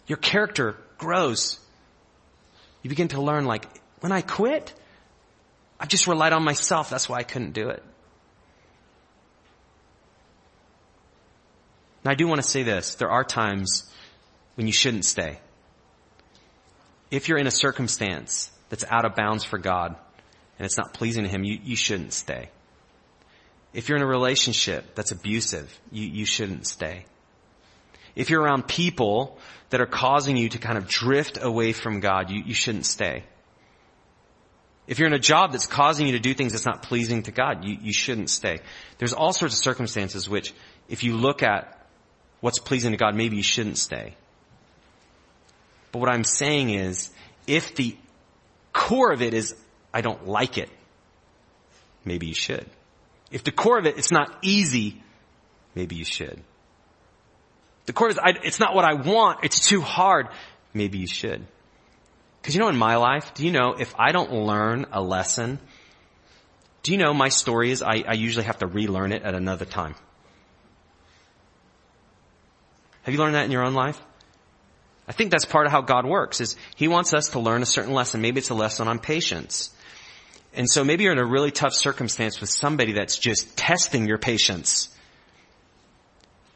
[0.08, 1.60] Your character grows.
[2.84, 3.66] You begin to learn like,
[4.00, 4.74] when I quit,
[5.80, 6.90] I just relied on myself.
[6.90, 7.84] That's why I couldn't do it.
[12.06, 12.96] And I do want to say this.
[12.96, 13.92] There are times
[14.54, 15.40] when you shouldn't stay.
[17.10, 19.96] If you're in a circumstance that's out of bounds for God
[20.60, 22.50] and it's not pleasing to Him, you, you shouldn't stay.
[23.74, 27.06] If you're in a relationship that's abusive, you, you shouldn't stay.
[28.16, 29.40] If you're around people
[29.72, 33.24] that are causing you to kind of drift away from God, you, you shouldn't stay.
[34.86, 37.32] If you're in a job that's causing you to do things that's not pleasing to
[37.32, 38.60] God, you, you shouldn't stay.
[39.00, 40.54] There's all sorts of circumstances which,
[40.88, 41.75] if you look at
[42.46, 44.14] what's pleasing to God, maybe you shouldn't stay.
[45.92, 47.10] But what I'm saying is,
[47.48, 47.98] if the
[48.72, 49.56] core of it is,
[49.92, 50.70] I don't like it,
[52.04, 52.68] maybe you should.
[53.32, 55.02] If the core of it, it's not easy,
[55.74, 56.40] maybe you should.
[57.88, 60.28] The core is, I, it's not what I want, it's too hard,
[60.72, 61.44] maybe you should.
[62.44, 65.58] Cause you know in my life, do you know if I don't learn a lesson
[66.84, 69.66] Do you know my story is I, I usually have to relearn it at another
[69.66, 69.96] time.
[73.06, 74.02] Have you learned that in your own life?
[75.08, 77.68] I think that's part of how God works is He wants us to learn a
[77.68, 78.22] certain lesson.
[78.22, 79.70] Maybe it's a lesson on patience.
[80.56, 84.18] And so maybe you're in a really tough circumstance with somebody that's just testing your
[84.18, 84.90] patience.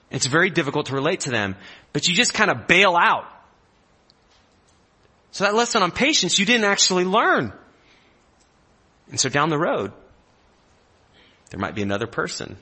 [0.09, 1.55] It's very difficult to relate to them,
[1.93, 3.25] but you just kind of bail out.
[5.31, 7.53] So that lesson on patience you didn't actually learn.
[9.11, 9.91] And so down the road,
[11.51, 12.57] there might be another person.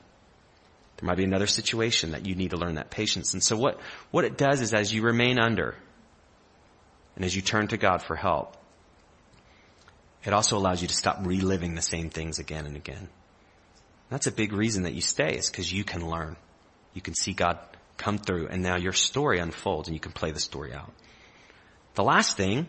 [0.97, 3.33] There might be another situation that you need to learn that patience.
[3.33, 3.79] And so what,
[4.09, 5.75] what it does is as you remain under
[7.15, 8.57] and as you turn to God for help,
[10.23, 13.09] it also allows you to stop reliving the same things again and again.
[14.09, 16.35] That's a big reason that you stay is because you can learn.
[16.93, 17.59] You can see God
[17.97, 20.91] come through and now your story unfolds and you can play the story out.
[21.93, 22.67] The last thing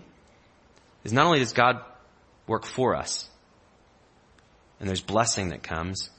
[1.05, 1.83] is not only does God
[2.47, 3.29] work for us
[4.81, 6.11] and there's blessing that comes,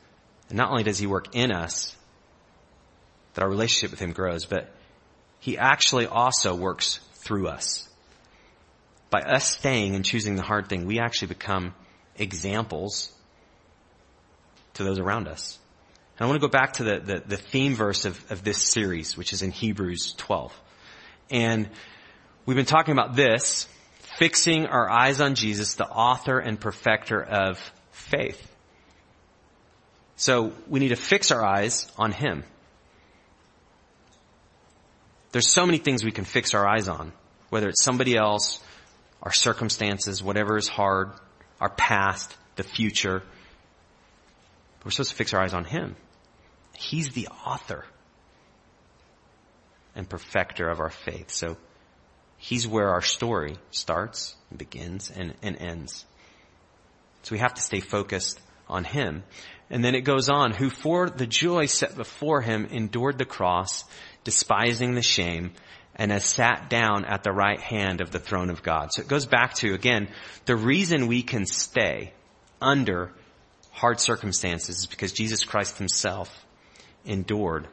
[0.50, 1.95] and not only does He work in us,
[3.34, 4.74] that our relationship with Him grows, but
[5.39, 7.88] He actually also works through us.
[9.10, 11.74] By us staying and choosing the hard thing, we actually become
[12.15, 13.12] examples
[14.76, 15.58] to those around us.
[16.18, 18.62] And I want to go back to the, the, the theme verse of, of this
[18.62, 20.54] series, which is in Hebrews 12.
[21.30, 21.70] And
[22.46, 23.68] we've been talking about this,
[24.18, 27.60] fixing our eyes on Jesus, the author and perfecter of
[27.92, 28.46] faith.
[30.18, 32.44] So we need to fix our eyes on Him.
[35.32, 37.12] There's so many things we can fix our eyes on,
[37.50, 38.60] whether it's somebody else,
[39.22, 41.12] our circumstances, whatever is hard,
[41.60, 43.22] our past, the future.
[44.84, 45.96] We're supposed to fix our eyes on Him.
[46.74, 47.86] He's the author
[49.96, 51.32] and perfecter of our faith.
[51.32, 51.58] So
[52.38, 56.06] He's where our story starts, and begins, and, and ends.
[57.24, 58.39] So we have to stay focused
[58.70, 59.24] on Him.
[59.70, 63.84] And then it goes on, who for the joy set before Him endured the cross,
[64.23, 65.51] despising the shame,
[65.95, 68.89] and has sat down at the right hand of the throne of God.
[68.93, 70.08] So it goes back to, again,
[70.45, 72.13] the reason we can stay
[72.62, 73.12] under
[73.71, 76.45] hard circumstances is because Jesus Christ Himself
[77.05, 77.67] endured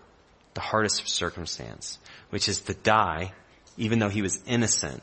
[0.54, 1.98] the hardest circumstance,
[2.30, 3.32] which is to die,
[3.76, 5.02] even though He was innocent,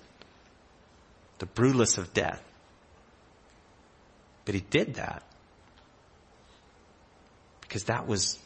[1.39, 2.43] the brutalest of death.
[4.43, 5.23] But He did that
[7.61, 8.37] because that was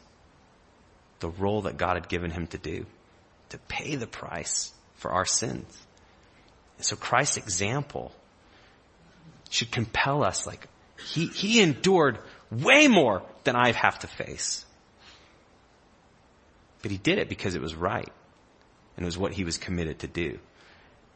[1.19, 2.86] the role that God had given Him to do
[3.49, 5.65] to pay the price for our sins.
[6.77, 8.12] And so Christ's example
[9.49, 10.67] should compel us like,
[11.13, 12.19] he, he endured
[12.51, 14.65] way more than I have to face.
[16.82, 18.10] But he did it because it was right.
[18.95, 20.39] And it was what he was committed to do.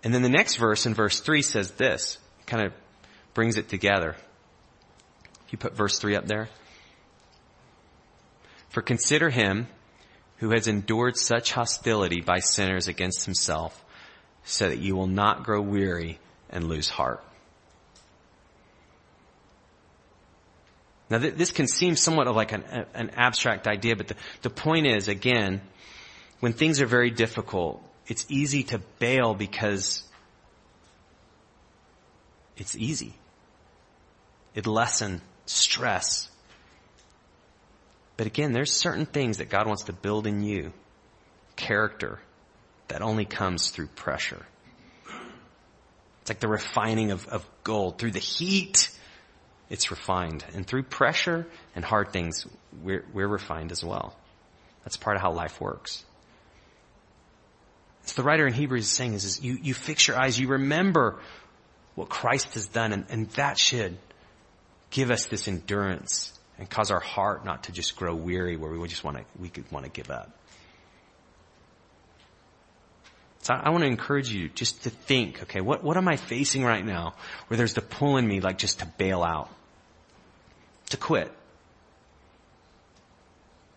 [0.03, 2.17] And then the next verse in verse 3 says this.
[2.45, 2.73] Kind of
[3.33, 4.15] brings it together.
[5.45, 6.49] If you put verse 3 up there.
[8.69, 9.67] For consider him
[10.41, 13.85] who has endured such hostility by sinners against himself
[14.43, 16.17] so that you will not grow weary
[16.49, 17.23] and lose heart.
[21.11, 22.63] Now th- this can seem somewhat of like an,
[22.95, 25.61] an abstract idea, but the, the point is, again,
[26.39, 30.01] when things are very difficult, it's easy to bail because
[32.57, 33.13] it's easy.
[34.55, 36.30] It lessens stress.
[38.17, 40.73] But again, there's certain things that God wants to build in you.
[41.55, 42.19] Character
[42.87, 44.45] that only comes through pressure.
[46.21, 47.97] It's like the refining of, of gold.
[47.97, 48.89] Through the heat,
[49.69, 50.43] it's refined.
[50.53, 52.45] And through pressure and hard things,
[52.83, 54.15] we're, we're refined as well.
[54.83, 56.03] That's part of how life works.
[58.03, 60.49] So the writer in Hebrews is saying is, is you, you fix your eyes, you
[60.49, 61.19] remember
[61.95, 63.97] what Christ has done, and, and that should
[64.89, 68.77] give us this endurance and cause our heart not to just grow weary where we
[68.77, 70.29] would just want to, we could want to give up.
[73.39, 76.63] So I want to encourage you just to think, okay, what, what am I facing
[76.63, 77.15] right now
[77.47, 79.49] where there's the pull in me like just to bail out,
[80.91, 81.31] to quit?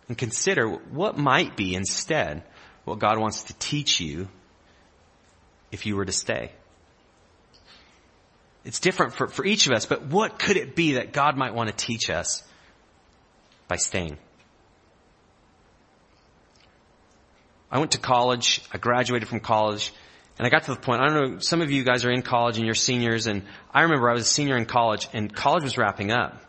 [0.07, 2.43] And consider what might be instead
[2.83, 4.27] what God wants to teach you
[5.71, 6.51] if you were to stay.
[8.63, 11.55] It's different for, for each of us, but what could it be that God might
[11.55, 12.43] want to teach us
[13.67, 14.17] by staying.
[17.71, 19.91] I went to college, I graduated from college,
[20.37, 22.21] and I got to the point, I don't know, some of you guys are in
[22.21, 23.43] college and you're seniors, and
[23.73, 26.41] I remember I was a senior in college, and college was wrapping up.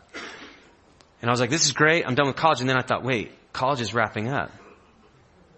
[1.21, 3.03] And I was like, this is great, I'm done with college, and then I thought,
[3.03, 4.51] wait, college is wrapping up.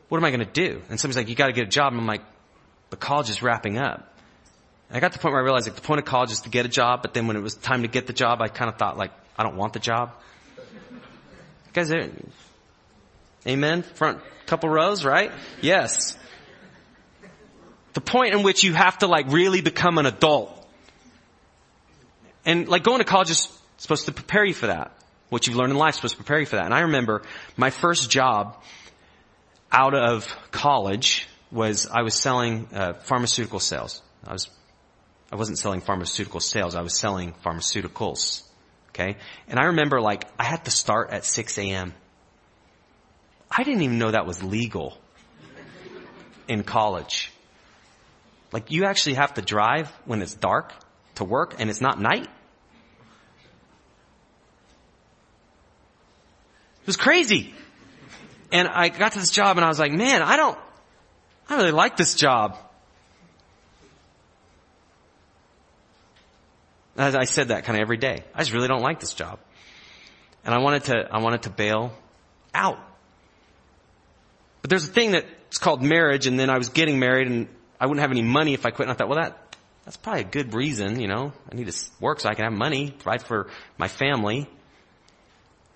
[0.08, 0.82] What am I gonna do?
[0.90, 2.24] And somebody's like, you gotta get a job, and I'm like,
[2.90, 4.12] but college is wrapping up.
[4.90, 6.42] And I got to the point where I realized like the point of college is
[6.42, 8.48] to get a job, but then when it was time to get the job, I
[8.48, 10.14] kind of thought like, I don't want the job.
[11.88, 12.10] Guys,
[13.48, 13.84] amen?
[13.84, 15.32] Front couple rows, right?
[15.62, 16.18] Yes.
[17.94, 20.56] The point in which you have to like really become an adult.
[22.46, 24.92] And like going to college is supposed to prepare you for that.
[25.30, 26.66] What you've learned in life is supposed to prepare you for that.
[26.66, 27.22] And I remember
[27.56, 28.62] my first job
[29.72, 34.02] out of college was I was selling uh, pharmaceutical sales.
[34.26, 34.50] I was
[35.32, 36.74] I wasn't selling pharmaceutical sales.
[36.74, 38.49] I was selling pharmaceuticals.
[39.00, 39.16] Okay,
[39.48, 41.94] and I remember like I had to start at 6 a.m.
[43.50, 44.98] I didn't even know that was legal
[46.50, 47.32] in college.
[48.52, 50.74] Like you actually have to drive when it's dark
[51.16, 52.28] to work and it's not night.
[56.82, 57.54] It was crazy.
[58.52, 60.58] And I got to this job and I was like, man, I don't,
[61.48, 62.58] I really like this job.
[67.00, 68.24] I said that kind of every day.
[68.34, 69.40] I just really don't like this job.
[70.44, 71.94] And I wanted to, I wanted to bail
[72.54, 72.80] out.
[74.62, 77.48] But there's a thing that's called marriage and then I was getting married and
[77.80, 78.88] I wouldn't have any money if I quit.
[78.88, 81.34] And I thought, well that, that's probably a good reason, you know.
[81.52, 83.48] I need to work so I can have money, provide for
[83.78, 84.50] my family.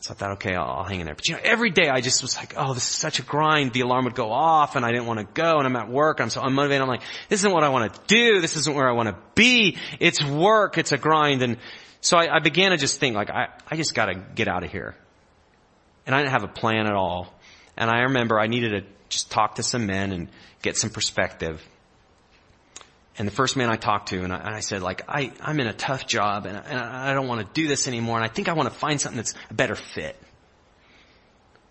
[0.04, 1.16] So I thought, okay, I'll, I'll, hang in there.
[1.16, 3.72] But you know, every day I just was like, oh, this is such a grind.
[3.72, 6.20] The alarm would go off and I didn't want to go and I'm at work.
[6.20, 6.82] I'm so unmotivated.
[6.82, 8.42] I'm like, this isn't what I want to do.
[8.42, 9.78] This isn't where I want to be.
[10.02, 10.78] It's work.
[10.78, 11.42] It's a grind.
[11.42, 11.56] And
[12.02, 14.66] so I, I began to just think like, I, I just got to get out
[14.66, 14.94] of here.
[16.06, 17.34] And I didn't have a plan at all.
[17.78, 20.28] And I remember I needed to just talk to some men and
[20.62, 21.64] get some perspective.
[23.18, 25.60] And the first man I talked to, and I, and I said, like, I, I'm
[25.60, 28.28] in a tough job, and, and I don't want to do this anymore, and I
[28.28, 30.20] think I want to find something that's a better fit.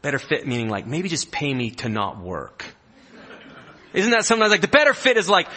[0.03, 2.65] Better fit meaning like, maybe just pay me to not work.
[3.93, 5.49] Isn't that sometimes like the better fit is like,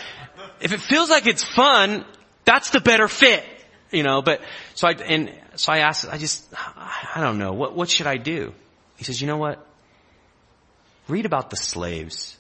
[0.59, 2.03] if it feels like it's fun,
[2.45, 3.43] that's the better fit,
[3.91, 4.41] you know, but,
[4.73, 8.17] so I, and so I asked, I just, I don't know, what, what should I
[8.17, 8.53] do?
[8.97, 9.65] He says, you know what?
[11.07, 12.37] Read about the slaves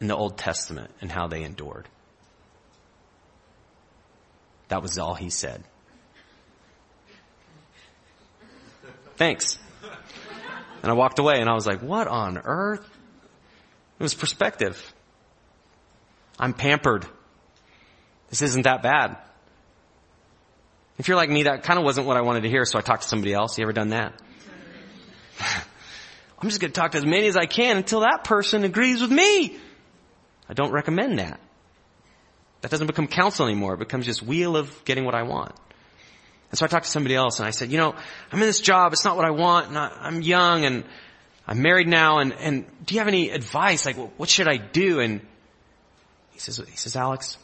[0.00, 1.86] in the Old Testament and how they endured.
[4.68, 5.62] That was all he said.
[9.16, 9.58] Thanks.
[10.82, 12.88] And I walked away and I was like, what on earth?
[13.98, 14.94] It was perspective.
[16.38, 17.04] I'm pampered.
[18.30, 19.18] This isn't that bad.
[20.96, 22.82] If you're like me, that kind of wasn't what I wanted to hear, so I
[22.82, 23.58] talked to somebody else.
[23.58, 24.14] You ever done that?
[25.40, 29.02] I'm just going to talk to as many as I can until that person agrees
[29.02, 29.58] with me.
[30.50, 31.38] I don't recommend that.
[32.62, 33.74] That doesn't become counsel anymore.
[33.74, 35.54] It becomes just wheel of getting what I want.
[36.50, 37.94] And so I talked to somebody else and I said, you know,
[38.32, 38.92] I'm in this job.
[38.92, 39.68] It's not what I want.
[39.68, 40.82] And I, am young and
[41.46, 42.18] I'm married now.
[42.18, 43.86] And, and do you have any advice?
[43.86, 44.98] Like, what should I do?
[44.98, 45.20] And
[46.32, 47.38] he says, he says, Alex,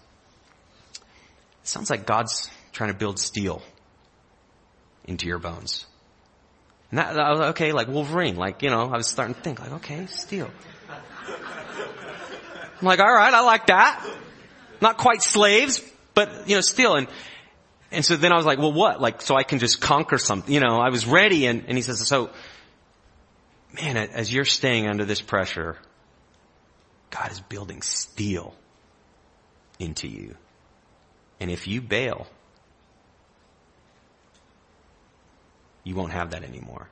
[0.94, 3.62] it sounds like God's trying to build steel
[5.04, 5.86] into your bones.
[6.90, 9.40] And that, I was like, okay, like Wolverine, like, you know, I was starting to
[9.40, 10.50] think like, okay, steel.
[12.80, 14.06] I'm like, alright, I like that.
[14.80, 15.80] Not quite slaves,
[16.14, 16.96] but, you know, still.
[16.96, 17.08] And,
[17.90, 19.00] and so then I was like, well what?
[19.00, 21.82] Like, so I can just conquer something, you know, I was ready and, and he
[21.82, 22.30] says, so,
[23.72, 25.76] man, as you're staying under this pressure,
[27.10, 28.54] God is building steel
[29.78, 30.36] into you.
[31.40, 32.26] And if you bail,
[35.84, 36.88] you won't have that anymore.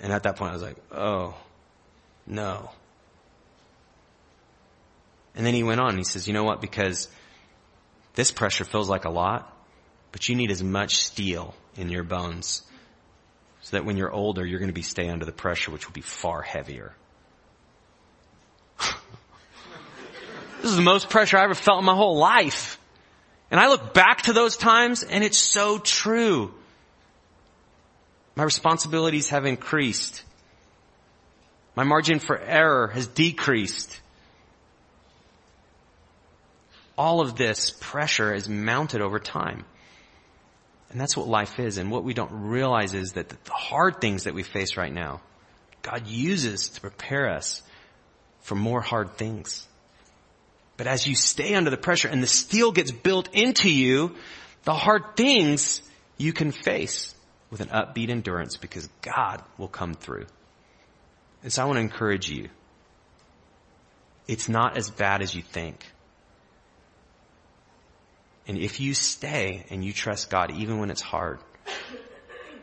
[0.00, 1.34] And at that point I was like, oh,
[2.26, 2.70] no.
[5.34, 7.08] And then he went on and he says, you know what, because
[8.14, 9.52] this pressure feels like a lot,
[10.12, 12.62] but you need as much steel in your bones
[13.62, 15.94] so that when you're older, you're going to be stay under the pressure, which will
[15.94, 16.94] be far heavier.
[18.78, 22.78] this is the most pressure I ever felt in my whole life.
[23.50, 26.52] And I look back to those times and it's so true.
[28.36, 30.22] My responsibilities have increased.
[31.76, 34.00] My margin for error has decreased.
[36.96, 39.64] All of this pressure is mounted over time.
[40.90, 41.78] And that's what life is.
[41.78, 45.20] And what we don't realize is that the hard things that we face right now,
[45.82, 47.62] God uses to prepare us
[48.42, 49.66] for more hard things.
[50.76, 54.14] But as you stay under the pressure and the steel gets built into you,
[54.64, 55.82] the hard things
[56.16, 57.14] you can face
[57.50, 60.26] with an upbeat endurance because God will come through.
[61.42, 62.48] And so I want to encourage you.
[64.26, 65.84] It's not as bad as you think.
[68.46, 71.38] And if you stay and you trust God even when it's hard,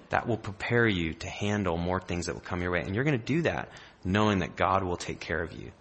[0.09, 2.82] that will prepare you to handle more things that will come your way.
[2.82, 3.69] And you're going to do that
[4.03, 5.71] knowing that God will take care of you.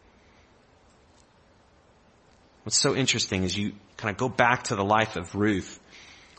[2.62, 5.80] What's so interesting is you kind of go back to the life of Ruth.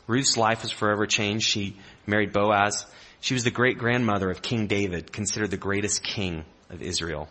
[0.06, 1.46] Ruth's life was forever changed.
[1.46, 2.86] She married Boaz.
[3.20, 7.28] She was the great grandmother of King David, considered the greatest king of Israel.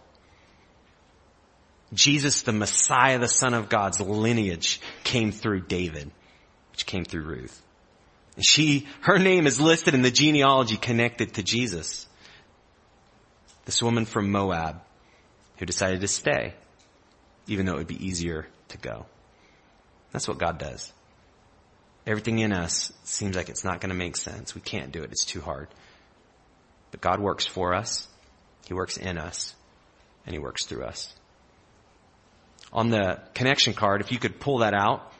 [1.94, 6.12] Jesus, the Messiah, the Son of God's lineage came through David,
[6.82, 7.62] which came through Ruth.
[8.40, 12.08] She, her name is listed in the genealogy connected to Jesus.
[13.66, 14.82] This woman from Moab
[15.58, 16.56] who decided to stay,
[17.46, 19.06] even though it would be easier to go.
[20.12, 20.92] That's what God does.
[22.08, 24.56] Everything in us seems like it's not going to make sense.
[24.56, 25.12] We can't do it.
[25.12, 25.68] It's too hard.
[26.90, 28.08] But God works for us.
[28.66, 29.54] He works in us
[30.26, 31.14] and he works through us.
[32.74, 35.14] On the connection card, if you could pull that out,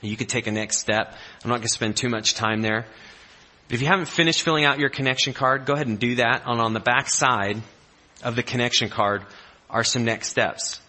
[0.00, 1.14] you could take a next step.
[1.42, 2.86] I'm not going to spend too much time there.
[3.66, 6.42] But if you haven't finished filling out your connection card, go ahead and do that.
[6.46, 7.60] And on the back side
[8.22, 9.22] of the connection card
[9.68, 10.80] are some next steps.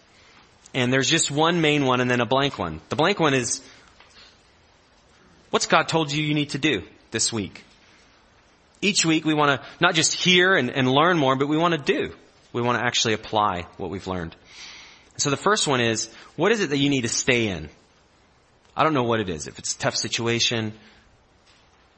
[0.72, 2.80] And there's just one main one and then a blank one.
[2.88, 3.60] The blank one is,
[5.50, 7.64] what's God told you you need to do this week?
[8.80, 11.74] Each week we want to not just hear and, and learn more, but we want
[11.74, 12.14] to do.
[12.52, 14.34] We want to actually apply what we've learned.
[15.16, 17.68] So the first one is, what is it that you need to stay in?
[18.80, 19.46] I don't know what it is.
[19.46, 20.72] If it's a tough situation,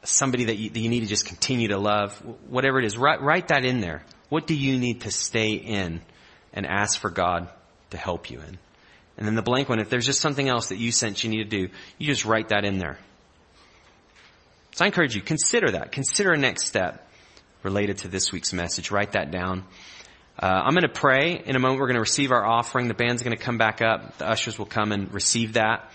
[0.03, 2.13] somebody that you, that you need to just continue to love,
[2.49, 4.03] whatever it is, write, write that in there.
[4.31, 6.01] What do you need to stay in
[6.53, 7.49] and ask for God
[7.91, 8.59] to help you in?
[9.17, 11.49] And then the blank one, if there's just something else that you sense you need
[11.49, 11.69] to do,
[11.99, 12.99] you just write that in there.
[14.73, 15.93] So I encourage you, consider that.
[15.93, 17.09] Consider a next step
[17.63, 18.91] related to this week's message.
[18.91, 19.67] Write that down.
[20.37, 21.41] Uh, I'm going to pray.
[21.47, 22.89] In a moment, we're going to receive our offering.
[22.89, 24.19] The band's going to come back up.
[24.19, 25.89] The ushers will come and receive that.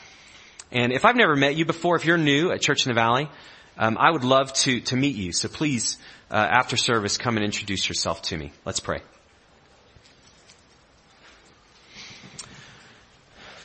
[0.72, 3.30] And if I've never met you before, if you're new at Church in the Valley,
[3.78, 5.32] um, I would love to to meet you.
[5.32, 5.98] So please,
[6.30, 8.52] uh, after service, come and introduce yourself to me.
[8.66, 9.02] Let's pray.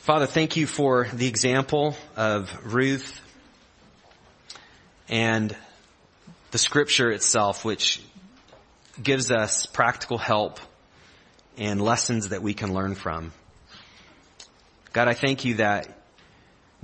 [0.03, 3.21] Father, thank you for the example of Ruth
[5.07, 5.55] and
[6.51, 8.01] the scripture itself, which
[9.01, 10.59] gives us practical help
[11.57, 13.31] and lessons that we can learn from.
[14.91, 16.02] God, I thank you that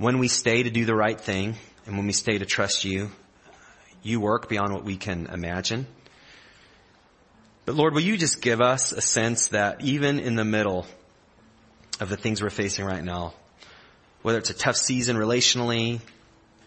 [0.00, 3.10] when we stay to do the right thing and when we stay to trust you,
[4.02, 5.86] you work beyond what we can imagine.
[7.66, 10.86] But Lord, will you just give us a sense that even in the middle
[12.00, 13.34] of the things we're facing right now,
[14.22, 16.00] whether it's a tough season relationally,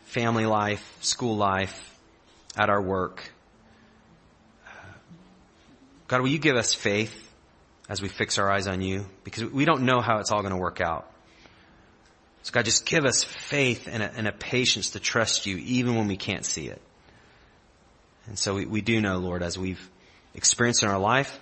[0.05, 1.97] family life, school life,
[2.55, 3.31] at our work,
[6.07, 7.33] God, will you give us faith
[7.89, 9.07] as we fix our eyes on you?
[9.23, 11.09] Because we don't know how it's all going to work out.
[12.43, 15.95] So God, just give us faith and a, and a patience to trust you even
[15.95, 16.81] when we can't see it.
[18.27, 19.89] And so we, we do know, Lord, as we've
[20.35, 21.39] experienced in our life,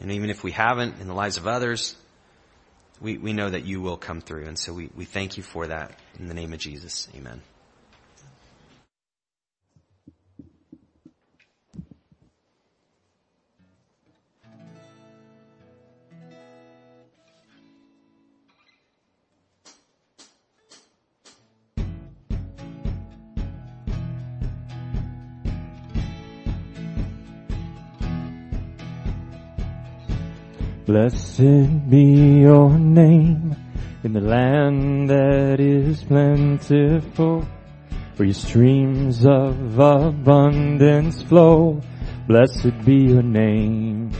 [0.00, 1.96] and even if we haven't in the lives of others,
[3.00, 4.46] we, we know that you will come through.
[4.46, 7.08] And so we, we thank you for that in the name of Jesus.
[7.16, 7.42] Amen.
[30.90, 33.54] Blessed be your name
[34.02, 37.46] in the land that is plentiful,
[38.16, 41.80] where your streams of abundance flow.
[42.26, 44.10] Blessed be your name.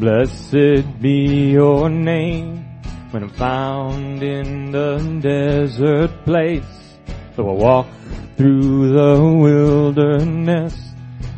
[0.00, 2.64] Blessed be your name
[3.10, 6.96] when I'm found in the desert place.
[7.34, 7.86] Though I walk
[8.38, 10.85] through the wilderness,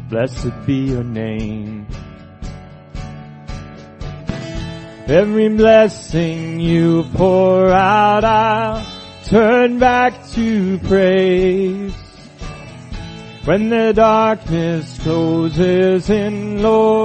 [0.08, 1.86] blessed be your name.
[5.06, 8.86] Every blessing you pour out, I'll
[9.24, 11.94] turn back to praise.
[13.44, 16.88] When the darkness closes in, Lord,